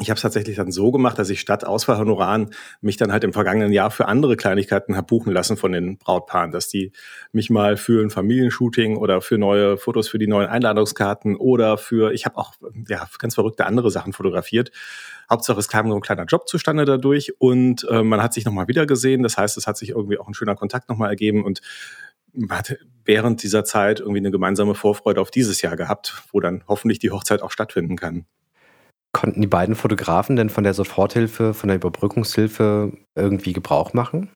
ich 0.07 0.11
habe 0.11 0.19
es 0.19 0.23
tatsächlich 0.23 0.55
dann 0.55 0.71
so 0.71 0.93
gemacht, 0.93 1.19
dass 1.19 1.31
ich 1.31 1.41
statt 1.41 1.65
Ausfallhonoraren 1.65 2.51
mich 2.81 2.97
dann 2.97 3.11
halt 3.11 3.25
im 3.25 3.33
vergangenen 3.33 3.73
Jahr 3.73 3.91
für 3.91 4.07
andere 4.07 4.37
Kleinigkeiten 4.37 4.97
habe 4.97 5.09
buchen 5.09 5.33
lassen 5.33 5.57
von 5.57 5.73
den 5.73 5.99
Brautpaaren, 5.99 6.53
dass 6.53 6.69
die 6.69 6.93
mich 7.33 7.51
mal 7.51 7.77
für 7.77 8.05
ein 8.05 8.11
Familienshooting 8.11 8.99
oder 8.99 9.21
für 9.21 9.37
neue 9.37 9.77
Fotos 9.77 10.09
für 10.09 10.21
die 10.21 10.29
neuen 10.29 10.47
Einladungskarten 10.49 11.35
oder 11.35 11.77
für, 11.77 12.13
ich 12.13 12.25
habe 12.25 12.37
auch 12.37 12.55
ja 12.89 13.09
ganz 13.19 13.35
verrückte 13.35 13.67
andere 13.67 13.91
Sachen 13.91 14.13
fotografiert. 14.13 14.71
Hauptsache 15.29 15.59
es 15.59 15.67
kam 15.67 15.91
so 15.91 15.97
ein 15.97 16.03
kleiner 16.03 16.25
Job 16.25 16.49
zustande 16.49 16.85
dadurch 16.85 17.33
und 17.41 17.85
äh, 17.91 18.05
man 18.05 18.23
hat 18.23 18.33
sich 18.33 18.45
nochmal 18.45 18.69
wieder 18.69 18.87
gesehen. 18.87 19.25
Das 19.25 19.37
heißt, 19.37 19.57
es 19.57 19.67
hat 19.67 19.77
sich 19.77 19.89
irgendwie 19.89 20.19
auch 20.19 20.29
ein 20.29 20.35
schöner 20.35 20.55
Kontakt 20.55 20.89
nochmal 20.89 21.11
ergeben 21.11 21.45
und 21.45 21.63
man 22.33 22.59
hat 22.59 22.77
während 23.05 23.43
dieser 23.43 23.65
Zeit 23.65 23.99
irgendwie 23.99 24.21
eine 24.21 24.31
gemeinsame 24.31 24.77
Vorfreude 24.77 25.21
auf 25.21 25.33
dieses 25.33 25.63
Jahr 25.63 25.77
gehabt, 25.77 26.23
wo 26.31 26.39
dann 26.39 26.63
hoffentlich 26.69 27.01
die 27.01 27.11
Hochzeit 27.11 27.43
auch 27.43 27.51
stattfinden 27.51 27.97
kann. 27.97 28.27
Konnten 29.17 29.41
die 29.41 29.47
beiden 29.47 29.77
Fotografen 29.77 30.37
denn 30.37 30.51
von 30.51 30.63
der 30.63 30.75
Soforthilfe, 30.75 31.55
von 31.55 31.69
der 31.69 31.77
Überbrückungshilfe 31.77 32.93
irgendwie 33.15 33.55
Gebrauch 33.55 33.95
machen? 33.95 34.29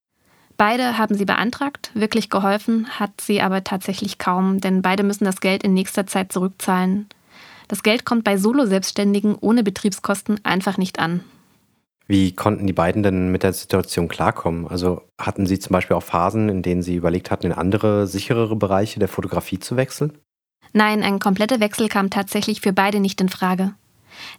Beide 0.57 0.97
haben 0.97 1.15
sie 1.15 1.27
beantragt. 1.27 1.91
Wirklich 1.93 2.31
geholfen 2.31 2.89
hat 2.99 3.21
sie 3.21 3.43
aber 3.43 3.63
tatsächlich 3.63 4.17
kaum, 4.17 4.59
denn 4.59 4.81
beide 4.81 5.03
müssen 5.03 5.27
das 5.27 5.43
Geld 5.43 5.65
in 5.65 5.75
nächster 5.75 6.07
Zeit 6.07 6.33
zurückzahlen. 6.33 7.11
Das 7.69 7.83
Geld 7.83 8.07
kommt 8.07 8.25
bei 8.25 8.39
Solo-Selbstständigen 8.39 9.37
ohne 9.39 9.63
Betriebskosten 9.63 10.43
einfach 10.47 10.79
nicht 10.79 10.99
an. 10.99 11.25
Wie 12.07 12.35
konnten 12.35 12.67
die 12.67 12.73
beiden 12.73 13.03
denn 13.03 13.31
mit 13.31 13.43
der 13.43 13.53
Situation 13.53 14.09
klarkommen? 14.09 14.67
Also 14.67 15.03
hatten 15.21 15.45
sie 15.45 15.59
zum 15.59 15.75
Beispiel 15.75 15.95
auch 15.95 16.03
Phasen, 16.03 16.49
in 16.49 16.63
denen 16.63 16.81
sie 16.81 16.95
überlegt 16.95 17.31
hatten, 17.31 17.49
in 17.49 17.53
andere, 17.53 18.07
sicherere 18.07 18.57
Bereiche 18.57 18.99
der 18.99 19.09
Fotografie 19.09 19.59
zu 19.59 19.77
wechseln? 19.77 20.17
Nein, 20.73 21.03
ein 21.03 21.19
kompletter 21.19 21.61
Wechsel 21.61 21.89
kam 21.89 22.09
tatsächlich 22.09 22.63
für 22.63 22.73
beide 22.73 22.99
nicht 23.01 23.21
in 23.21 23.29
Frage. 23.29 23.75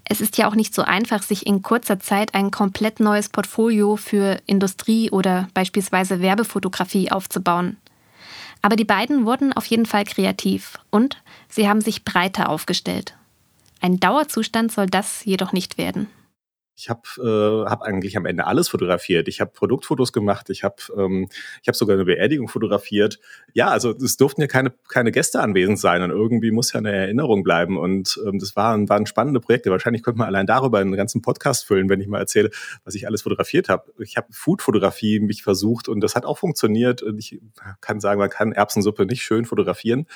Es 0.05 0.21
ist 0.21 0.37
ja 0.37 0.47
auch 0.47 0.55
nicht 0.55 0.73
so 0.73 0.81
einfach, 0.81 1.23
sich 1.23 1.45
in 1.45 1.61
kurzer 1.61 1.99
Zeit 1.99 2.33
ein 2.33 2.51
komplett 2.51 2.99
neues 2.99 3.29
Portfolio 3.29 3.95
für 3.95 4.39
Industrie 4.45 5.09
oder 5.11 5.47
beispielsweise 5.53 6.21
Werbefotografie 6.21 7.11
aufzubauen. 7.11 7.77
Aber 8.61 8.75
die 8.75 8.85
beiden 8.85 9.25
wurden 9.25 9.53
auf 9.53 9.65
jeden 9.65 9.85
Fall 9.85 10.03
kreativ 10.03 10.77
und 10.89 11.21
sie 11.49 11.67
haben 11.67 11.81
sich 11.81 12.05
breiter 12.05 12.49
aufgestellt. 12.49 13.15
Ein 13.79 13.99
Dauerzustand 13.99 14.71
soll 14.71 14.87
das 14.87 15.25
jedoch 15.25 15.53
nicht 15.53 15.77
werden. 15.77 16.07
Ich 16.75 16.89
habe 16.89 17.01
äh, 17.17 17.69
hab 17.69 17.81
eigentlich 17.81 18.17
am 18.17 18.25
Ende 18.25 18.47
alles 18.47 18.69
fotografiert. 18.69 19.27
Ich 19.27 19.41
habe 19.41 19.51
Produktfotos 19.51 20.13
gemacht, 20.13 20.49
ich 20.49 20.63
habe 20.63 20.75
ähm, 20.97 21.27
ich 21.61 21.67
hab 21.67 21.75
sogar 21.75 21.95
eine 21.95 22.05
Beerdigung 22.05 22.47
fotografiert. 22.47 23.19
Ja, 23.53 23.67
also 23.67 23.91
es 23.91 24.17
durften 24.17 24.41
ja 24.41 24.47
keine, 24.47 24.73
keine 24.87 25.11
Gäste 25.11 25.41
anwesend 25.41 25.79
sein 25.79 26.01
und 26.01 26.11
irgendwie 26.11 26.51
muss 26.51 26.73
ja 26.73 26.79
eine 26.79 26.91
Erinnerung 26.91 27.43
bleiben. 27.43 27.77
Und 27.77 28.19
ähm, 28.25 28.39
das 28.39 28.55
waren, 28.55 28.89
waren 28.89 29.05
spannende 29.05 29.39
Projekte. 29.39 29.69
Wahrscheinlich 29.69 30.01
könnte 30.01 30.19
man 30.19 30.27
allein 30.27 30.47
darüber 30.47 30.79
einen 30.79 30.93
ganzen 30.93 31.21
Podcast 31.21 31.65
füllen, 31.65 31.89
wenn 31.89 31.99
ich 31.99 32.07
mal 32.07 32.19
erzähle, 32.19 32.49
was 32.83 32.95
ich 32.95 33.05
alles 33.05 33.23
fotografiert 33.23 33.69
habe. 33.69 33.91
Ich 33.99 34.17
habe 34.17 34.27
Foodfotografie 34.31 35.19
mich 35.19 35.43
versucht 35.43 35.87
und 35.89 36.01
das 36.01 36.15
hat 36.15 36.25
auch 36.25 36.37
funktioniert. 36.37 37.01
Und 37.01 37.17
ich 37.17 37.39
kann 37.81 37.99
sagen, 37.99 38.19
man 38.19 38.29
kann 38.29 38.53
Erbsensuppe 38.53 39.05
nicht 39.05 39.23
schön 39.23 39.45
fotografieren. 39.45 40.07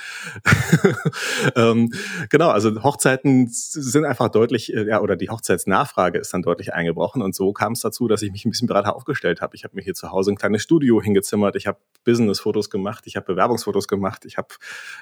ähm, 1.56 1.92
genau, 2.30 2.50
also 2.50 2.84
Hochzeiten 2.84 3.48
sind 3.50 4.06
einfach 4.06 4.30
deutlich, 4.30 4.74
äh, 4.74 4.88
ja, 4.88 5.02
oder 5.02 5.16
die 5.16 5.30
Hochzeitsnachfrage 5.30 6.18
ist 6.20 6.34
dann 6.34 6.42
deutlich 6.46 6.74
eingebrochen. 6.74 7.22
Und 7.22 7.36
so 7.36 7.52
kam 7.54 7.74
es 7.74 7.82
dazu, 7.82 8.08
dass 8.08 8.22
ich 8.22 8.32
mich 8.32 8.46
ein 8.46 8.52
bisschen 8.52 8.68
breiter 8.68 8.96
aufgestellt 8.96 9.42
habe. 9.42 9.56
Ich 9.56 9.64
habe 9.64 9.76
mir 9.76 9.82
hier 9.82 9.94
zu 9.94 10.12
Hause 10.12 10.32
ein 10.32 10.38
kleines 10.38 10.64
Studio 10.64 11.02
hingezimmert. 11.02 11.56
Ich 11.56 11.68
habe 11.68 11.80
Business-Fotos 12.04 12.70
gemacht. 12.70 13.06
Ich 13.08 13.16
habe 13.16 13.26
Bewerbungsfotos 13.26 13.88
gemacht. 13.88 14.26
Ich 14.26 14.38
habe 14.38 14.50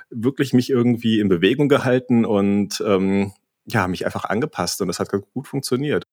wirklich 0.09 0.53
mich 0.53 0.69
irgendwie 0.69 1.19
in 1.19 1.29
Bewegung 1.29 1.69
gehalten 1.69 2.25
und 2.25 2.83
ähm, 2.85 3.33
ja, 3.65 3.87
mich 3.87 4.05
einfach 4.05 4.25
angepasst. 4.25 4.81
Und 4.81 4.87
das 4.87 4.99
hat 4.99 5.09
gut 5.11 5.47
funktioniert. 5.47 6.03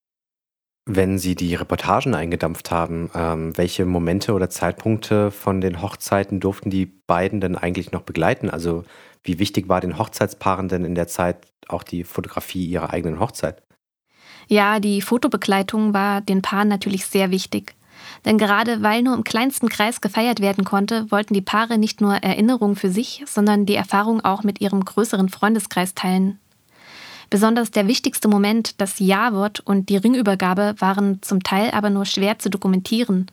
Wenn 0.87 1.19
Sie 1.19 1.35
die 1.35 1.55
Reportagen 1.55 2.15
eingedampft 2.15 2.71
haben, 2.71 3.11
ähm, 3.15 3.57
welche 3.57 3.85
Momente 3.85 4.33
oder 4.33 4.51
Zeitpunkte 4.51 5.31
von 5.31 5.61
den 5.61 5.83
Hochzeiten 5.83 6.41
durften 6.41 6.71
die 6.71 6.87
beiden 6.87 7.41
denn 7.41 7.55
eigentlich 7.57 7.93
noch 7.93 8.03
begleiten? 8.03 8.51
Also 8.51 8.85
wie 9.23 9.39
wichtig 9.39 9.69
war 9.69 9.81
den 9.81 9.99
Hochzeitspaaren 9.99 10.69
denn 10.69 10.85
in 10.85 10.95
der 10.95 11.07
Zeit 11.07 11.47
auch 11.69 11.83
die 11.83 12.05
Fotografie 12.05 12.65
ihrer 12.65 12.91
eigenen 12.91 13.21
Hochzeit? 13.21 13.63
Ja, 14.51 14.81
die 14.81 15.01
Fotobegleitung 15.01 15.95
war 15.95 16.23
den 16.23 16.43
Paaren 16.43 16.67
natürlich 16.67 17.07
sehr 17.07 17.31
wichtig. 17.31 17.77
Denn 18.25 18.37
gerade 18.37 18.83
weil 18.83 19.01
nur 19.01 19.15
im 19.15 19.23
kleinsten 19.23 19.69
Kreis 19.69 20.01
gefeiert 20.01 20.41
werden 20.41 20.65
konnte, 20.65 21.09
wollten 21.13 21.35
die 21.35 21.41
Paare 21.41 21.79
nicht 21.79 22.01
nur 22.01 22.15
Erinnerungen 22.15 22.75
für 22.75 22.91
sich, 22.91 23.23
sondern 23.29 23.65
die 23.65 23.77
Erfahrung 23.77 24.25
auch 24.25 24.43
mit 24.43 24.61
ihrem 24.61 24.85
größeren 24.85 25.29
Freundeskreis 25.29 25.95
teilen. 25.95 26.41
Besonders 27.31 27.71
der 27.71 27.87
wichtigste 27.87 28.27
Moment, 28.27 28.81
das 28.81 28.99
Ja-Wort 28.99 29.61
und 29.61 29.89
die 29.89 29.99
Ringübergabe, 29.99 30.75
waren 30.79 31.23
zum 31.23 31.45
Teil 31.45 31.71
aber 31.71 31.91
nur 31.91 32.05
schwer 32.05 32.41
zu 32.41 32.51
dokumentieren. 32.51 33.31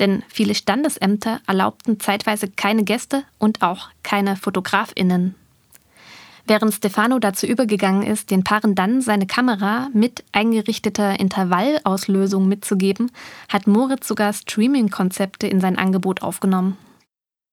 Denn 0.00 0.24
viele 0.26 0.56
Standesämter 0.56 1.38
erlaubten 1.46 2.00
zeitweise 2.00 2.48
keine 2.48 2.82
Gäste 2.82 3.22
und 3.38 3.62
auch 3.62 3.90
keine 4.02 4.34
Fotografinnen. 4.34 5.36
Während 6.48 6.72
Stefano 6.72 7.18
dazu 7.18 7.46
übergegangen 7.46 8.02
ist, 8.02 8.30
den 8.30 8.42
Paaren 8.42 8.74
dann 8.74 9.02
seine 9.02 9.26
Kamera 9.26 9.90
mit 9.92 10.24
eingerichteter 10.32 11.20
Intervallauslösung 11.20 12.48
mitzugeben, 12.48 13.10
hat 13.50 13.66
Moritz 13.66 14.08
sogar 14.08 14.32
Streaming-Konzepte 14.32 15.46
in 15.46 15.60
sein 15.60 15.76
Angebot 15.76 16.22
aufgenommen. 16.22 16.78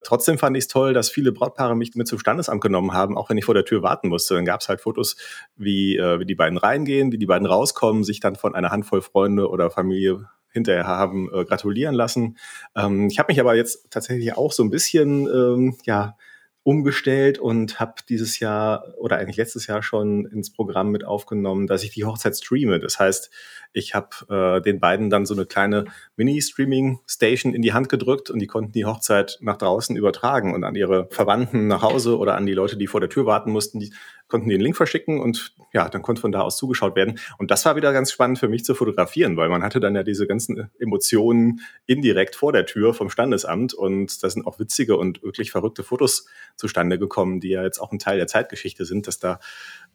Trotzdem 0.01 0.37
fand 0.37 0.55
ich 0.55 0.63
es 0.63 0.67
toll, 0.69 0.93
dass 0.93 1.09
viele 1.09 1.33
Brautpaare 1.33 1.75
mich 1.75 1.93
mit 1.95 2.07
zum 2.07 2.19
Standesamt 2.19 2.61
genommen 2.61 2.93
haben, 2.93 3.17
auch 3.17 3.29
wenn 3.29 3.37
ich 3.37 3.43
vor 3.43 3.53
der 3.53 3.65
Tür 3.65 3.83
warten 3.83 4.07
musste. 4.07 4.35
Dann 4.35 4.45
gab 4.45 4.61
es 4.61 4.69
halt 4.69 4.79
Fotos, 4.79 5.17
wie, 5.57 5.97
äh, 5.97 6.19
wie 6.19 6.25
die 6.25 6.35
beiden 6.35 6.57
reingehen, 6.57 7.11
wie 7.11 7.17
die 7.17 7.25
beiden 7.25 7.47
rauskommen, 7.47 8.05
sich 8.05 8.21
dann 8.21 8.37
von 8.37 8.55
einer 8.55 8.71
Handvoll 8.71 9.01
Freunde 9.01 9.49
oder 9.49 9.71
Familie 9.71 10.29
hinterher 10.53 10.87
haben 10.87 11.29
äh, 11.33 11.43
gratulieren 11.43 11.95
lassen. 11.95 12.37
Ähm, 12.77 13.09
ich 13.11 13.19
habe 13.19 13.33
mich 13.33 13.41
aber 13.41 13.55
jetzt 13.55 13.91
tatsächlich 13.91 14.37
auch 14.37 14.53
so 14.53 14.63
ein 14.63 14.69
bisschen 14.69 15.27
ähm, 15.27 15.75
ja 15.83 16.15
umgestellt 16.65 17.37
und 17.37 17.79
habe 17.79 17.93
dieses 18.09 18.39
Jahr 18.39 18.95
oder 18.97 19.17
eigentlich 19.17 19.37
letztes 19.37 19.67
Jahr 19.67 19.83
schon 19.83 20.25
ins 20.25 20.51
Programm 20.51 20.89
mit 20.89 21.05
aufgenommen, 21.05 21.67
dass 21.67 21.83
ich 21.83 21.91
die 21.91 22.05
Hochzeit 22.05 22.35
streame. 22.35 22.79
Das 22.79 22.97
heißt, 22.97 23.29
ich 23.71 23.93
habe 23.93 24.09
äh, 24.29 24.61
den 24.63 24.79
beiden 24.79 25.11
dann 25.11 25.27
so 25.27 25.35
eine 25.35 25.45
kleine 25.45 25.85
Mini-Streaming-Station 26.15 27.53
in 27.53 27.61
die 27.61 27.73
Hand 27.73 27.87
gedrückt 27.87 28.31
und 28.31 28.39
die 28.39 28.47
konnten 28.47 28.71
die 28.71 28.85
Hochzeit 28.85 29.37
nach 29.41 29.57
draußen 29.57 29.95
übertragen 29.95 30.55
und 30.55 30.63
an 30.63 30.73
ihre 30.73 31.07
Verwandten 31.11 31.67
nach 31.67 31.83
Hause 31.83 32.17
oder 32.17 32.35
an 32.35 32.47
die 32.47 32.53
Leute, 32.53 32.77
die 32.77 32.87
vor 32.87 32.99
der 32.99 33.09
Tür 33.09 33.27
warten 33.27 33.51
mussten, 33.51 33.79
die 33.79 33.93
konnten 34.35 34.49
den 34.49 34.59
Link 34.59 34.75
verschicken 34.75 35.21
und 35.21 35.55
ja, 35.71 35.87
dann 35.87 36.01
konnte 36.01 36.19
von 36.19 36.33
da 36.33 36.41
aus 36.41 36.57
zugeschaut 36.57 36.97
werden. 36.97 37.19
Und 37.37 37.51
das 37.51 37.63
war 37.63 37.77
wieder 37.77 37.93
ganz 37.93 38.11
spannend 38.11 38.37
für 38.37 38.49
mich 38.49 38.65
zu 38.65 38.75
fotografieren, 38.75 39.37
weil 39.37 39.47
man 39.47 39.63
hatte 39.63 39.79
dann 39.79 39.95
ja 39.95 40.03
diese 40.03 40.27
ganzen 40.27 40.69
Emotionen 40.77 41.61
indirekt 41.85 42.35
vor 42.35 42.51
der 42.51 42.65
Tür 42.65 42.93
vom 42.93 43.09
Standesamt 43.09 43.73
und 43.73 44.21
da 44.21 44.29
sind 44.29 44.45
auch 44.45 44.59
witzige 44.59 44.97
und 44.97 45.23
wirklich 45.23 45.51
verrückte 45.51 45.83
Fotos 45.83 46.27
zustande 46.57 46.99
gekommen, 46.99 47.39
die 47.39 47.47
ja 47.47 47.63
jetzt 47.63 47.79
auch 47.79 47.93
ein 47.93 47.99
Teil 47.99 48.17
der 48.17 48.27
Zeitgeschichte 48.27 48.83
sind, 48.83 49.07
dass 49.07 49.19
da 49.19 49.39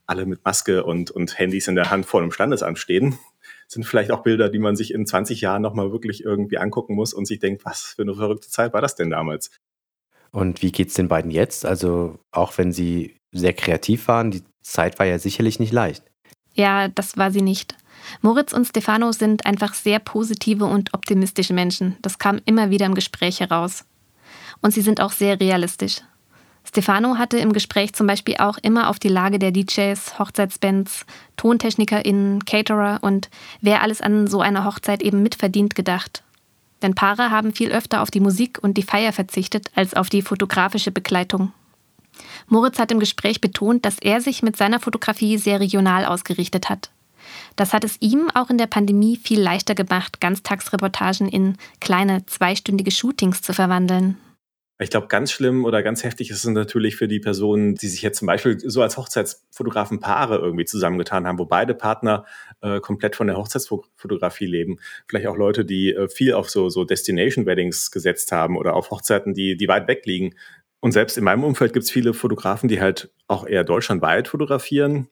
alle 0.07 0.25
mit 0.25 0.43
Maske 0.43 0.85
und, 0.85 1.11
und 1.11 1.39
Handys 1.39 1.69
in 1.69 1.75
der 1.75 1.91
Hand 1.91 2.07
vor 2.07 2.23
einem 2.23 2.33
Standesamt 2.33 2.79
stehen. 2.79 3.19
Sind 3.69 3.85
vielleicht 3.85 4.11
auch 4.11 4.23
Bilder, 4.23 4.49
die 4.49 4.59
man 4.59 4.75
sich 4.75 4.95
in 4.95 5.05
20 5.05 5.43
Jahren 5.43 5.61
nochmal 5.61 5.93
wirklich 5.93 6.25
irgendwie 6.25 6.57
angucken 6.57 6.95
muss 6.95 7.13
und 7.13 7.27
sich 7.27 7.41
denkt, 7.41 7.67
was 7.67 7.83
für 7.83 8.03
eine 8.03 8.15
verrückte 8.15 8.49
Zeit 8.49 8.73
war 8.73 8.81
das 8.81 8.95
denn 8.95 9.11
damals? 9.11 9.51
Und 10.33 10.63
wie 10.63 10.73
geht's 10.73 10.95
den 10.95 11.09
beiden 11.09 11.31
jetzt? 11.31 11.67
Also 11.67 12.19
auch 12.31 12.57
wenn 12.57 12.73
sie 12.73 13.20
sehr 13.33 13.53
kreativ 13.53 14.09
waren, 14.09 14.31
die 14.31 14.43
Zeit 14.63 14.99
war 14.99 15.07
ja 15.07 15.19
sicherlich 15.19 15.59
nicht 15.59 15.73
leicht. 15.73 16.05
Ja, 16.55 16.89
das 16.89 17.17
war 17.17 17.31
sie 17.31 17.43
nicht. 17.43 17.77
Moritz 18.23 18.53
und 18.53 18.67
Stefano 18.67 19.13
sind 19.13 19.47
einfach 19.47 19.75
sehr 19.75 19.99
positive 19.99 20.65
und 20.65 20.95
optimistische 20.95 21.55
Menschen. 21.55 21.97
Das 22.03 22.19
kam 22.19 22.41
immer 22.45 22.71
wieder 22.71 22.87
im 22.87 22.95
Gespräch 22.95 23.41
heraus. 23.41 23.85
Und 24.61 24.73
sie 24.73 24.81
sind 24.81 25.01
auch 25.01 25.13
sehr 25.13 25.39
realistisch. 25.41 26.03
Stefano 26.65 27.17
hatte 27.17 27.39
im 27.39 27.53
Gespräch 27.53 27.95
zum 27.95 28.07
Beispiel 28.07 28.37
auch 28.37 28.59
immer 28.59 28.91
auf 28.91 28.99
die 28.99 29.09
Lage 29.09 29.39
der 29.39 29.51
DJs, 29.51 30.19
Hochzeitsbands, 30.19 31.07
TontechnikerInnen, 31.37 32.45
Caterer 32.45 32.99
und 33.01 33.31
wer 33.61 33.83
alles 33.83 34.01
an 34.01 34.27
so 34.27 34.41
einer 34.41 34.65
Hochzeit 34.65 35.03
eben 35.03 35.23
mitverdient 35.23 35.75
gedacht. 35.75 36.23
Denn 36.83 36.95
Paare 36.95 37.31
haben 37.31 37.53
viel 37.53 37.73
öfter 37.73 38.03
auf 38.03 38.11
die 38.11 38.21
Musik 38.21 38.59
und 38.63 38.77
die 38.77 38.83
Feier 38.83 39.13
verzichtet 39.13 39.71
als 39.75 39.95
auf 39.95 40.09
die 40.11 40.23
fotografische 40.23 40.91
Begleitung. 40.91 41.53
Moritz 42.49 42.79
hat 42.79 42.93
im 42.93 43.01
Gespräch 43.01 43.41
betont, 43.41 43.85
dass 43.85 43.99
er 43.99 44.21
sich 44.21 44.43
mit 44.43 44.57
seiner 44.57 44.81
Fotografie 44.81 45.39
sehr 45.39 45.61
regional 45.61 46.05
ausgerichtet 46.05 46.69
hat. 46.69 46.91
Das 47.57 47.73
hat 47.73 47.85
es 47.85 47.97
ihm 48.01 48.31
auch 48.35 48.51
in 48.51 48.59
der 48.59 48.67
Pandemie 48.67 49.17
viel 49.17 49.41
leichter 49.41 49.75
gemacht, 49.75 50.21
Ganztagsreportagen 50.21 51.29
in 51.29 51.57
kleine 51.81 52.25
zweistündige 52.27 52.91
Shootings 52.91 53.43
zu 53.43 53.53
verwandeln. 53.53 54.17
Ich 54.83 54.89
glaube, 54.89 55.09
ganz 55.09 55.31
schlimm 55.31 55.67
oder 55.67 55.83
ganz 55.83 56.05
heftig 56.05 56.31
ist 56.31 56.39
es 56.39 56.51
natürlich 56.51 56.97
für 56.97 57.07
die 57.07 57.21
Personen, 57.21 57.75
die 57.75 57.87
sich 57.87 58.01
jetzt 58.01 58.19
zum 58.19 58.25
Beispiel 58.25 58.59
so 58.59 58.81
als 58.81 58.97
Hochzeitsfotografen 58.97 60.01
Paare 60.01 60.39
irgendwie 60.39 60.65
zusammengetan 60.65 61.27
haben, 61.27 61.39
wo 61.39 61.45
beide 61.45 61.75
Partner 61.75 62.25
äh, 62.63 62.81
komplett 62.81 63.15
von 63.15 63.27
der 63.27 63.37
Hochzeitsfotografie 63.37 64.47
leben. 64.47 64.79
Vielleicht 65.07 65.27
auch 65.27 65.37
Leute, 65.37 65.67
die 65.67 65.93
äh, 65.93 66.09
viel 66.09 66.33
auf 66.33 66.49
so, 66.49 66.71
so 66.71 66.85
Destination 66.85 67.45
Weddings 67.45 67.91
gesetzt 67.91 68.33
haben 68.33 68.57
oder 68.57 68.73
auf 68.75 68.91
Hochzeiten, 68.91 69.35
die, 69.35 69.55
die 69.55 69.69
weit 69.69 69.87
weg 69.87 70.07
liegen. 70.07 70.35
Und 70.81 70.93
selbst 70.93 71.19
in 71.19 71.25
meinem 71.25 71.45
Umfeld 71.45 71.73
gibt 71.73 71.85
es 71.85 71.91
viele 71.91 72.15
Fotografen, 72.15 72.69
die 72.69 72.81
halt 72.81 73.13
auch 73.29 73.47
eher 73.47 73.65
deutschlandweit 73.65 74.29
fotografieren. 74.29 75.09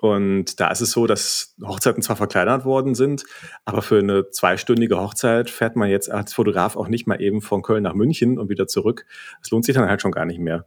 Und 0.00 0.60
da 0.60 0.70
ist 0.70 0.80
es 0.80 0.92
so, 0.92 1.08
dass 1.08 1.56
Hochzeiten 1.60 2.02
zwar 2.02 2.14
verkleinert 2.14 2.64
worden 2.64 2.94
sind, 2.94 3.24
aber 3.64 3.82
für 3.82 3.98
eine 3.98 4.30
zweistündige 4.30 5.00
Hochzeit 5.00 5.50
fährt 5.50 5.74
man 5.74 5.90
jetzt 5.90 6.08
als 6.08 6.32
Fotograf 6.32 6.76
auch 6.76 6.86
nicht 6.86 7.08
mal 7.08 7.20
eben 7.20 7.42
von 7.42 7.62
Köln 7.62 7.82
nach 7.82 7.94
München 7.94 8.38
und 8.38 8.48
wieder 8.48 8.68
zurück. 8.68 9.06
Das 9.40 9.50
lohnt 9.50 9.64
sich 9.64 9.74
dann 9.74 9.88
halt 9.88 10.00
schon 10.00 10.12
gar 10.12 10.24
nicht 10.24 10.38
mehr. 10.38 10.66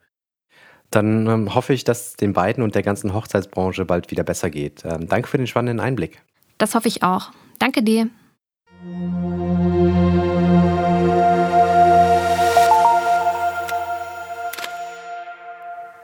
Dann 0.89 1.27
ähm, 1.27 1.55
hoffe 1.55 1.71
ich, 1.71 1.85
dass 1.85 2.17
den 2.17 2.33
beiden 2.33 2.61
und 2.61 2.75
der 2.75 2.83
ganzen 2.83 3.13
Hochzeitsbranche 3.13 3.85
bald 3.85 4.11
wieder 4.11 4.23
besser 4.23 4.49
geht. 4.49 4.83
Ähm, 4.83 5.07
danke 5.07 5.29
für 5.29 5.37
den 5.37 5.47
spannenden 5.47 5.79
Einblick. 5.79 6.21
Das 6.57 6.75
hoffe 6.75 6.89
ich 6.89 7.01
auch. 7.01 7.31
Danke 7.57 7.81
dir. 7.81 8.09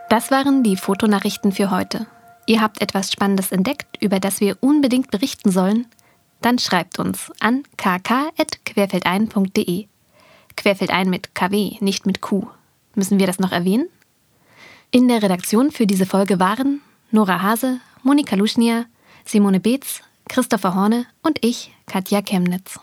Das 0.09 0.31
waren 0.31 0.63
die 0.63 0.77
Fotonachrichten 0.77 1.51
für 1.51 1.69
heute. 1.69 2.07
Ihr 2.45 2.61
habt 2.61 2.81
etwas 2.81 3.11
Spannendes 3.11 3.51
entdeckt, 3.51 4.01
über 4.01 4.21
das 4.21 4.39
wir 4.39 4.55
unbedingt 4.61 5.11
berichten 5.11 5.51
sollen? 5.51 5.85
Dann 6.41 6.59
schreibt 6.59 6.97
uns 6.97 7.29
an 7.41 7.63
kk.querfeldein.de. 7.75 9.87
Querfeldein 10.55 11.09
mit 11.09 11.35
KW, 11.35 11.73
nicht 11.81 12.05
mit 12.05 12.21
Q. 12.21 12.47
Müssen 12.95 13.19
wir 13.19 13.27
das 13.27 13.39
noch 13.39 13.51
erwähnen? 13.51 13.89
In 14.91 15.09
der 15.09 15.21
Redaktion 15.21 15.71
für 15.71 15.85
diese 15.85 16.05
Folge 16.05 16.39
waren 16.39 16.79
Nora 17.11 17.41
Hase, 17.41 17.81
Monika 18.01 18.37
Luschnia, 18.37 18.85
Simone 19.25 19.59
Beetz, 19.59 20.03
Christopher 20.29 20.73
Horne 20.73 21.05
und 21.21 21.43
ich, 21.43 21.73
Katja 21.85 22.21
Chemnitz. 22.21 22.79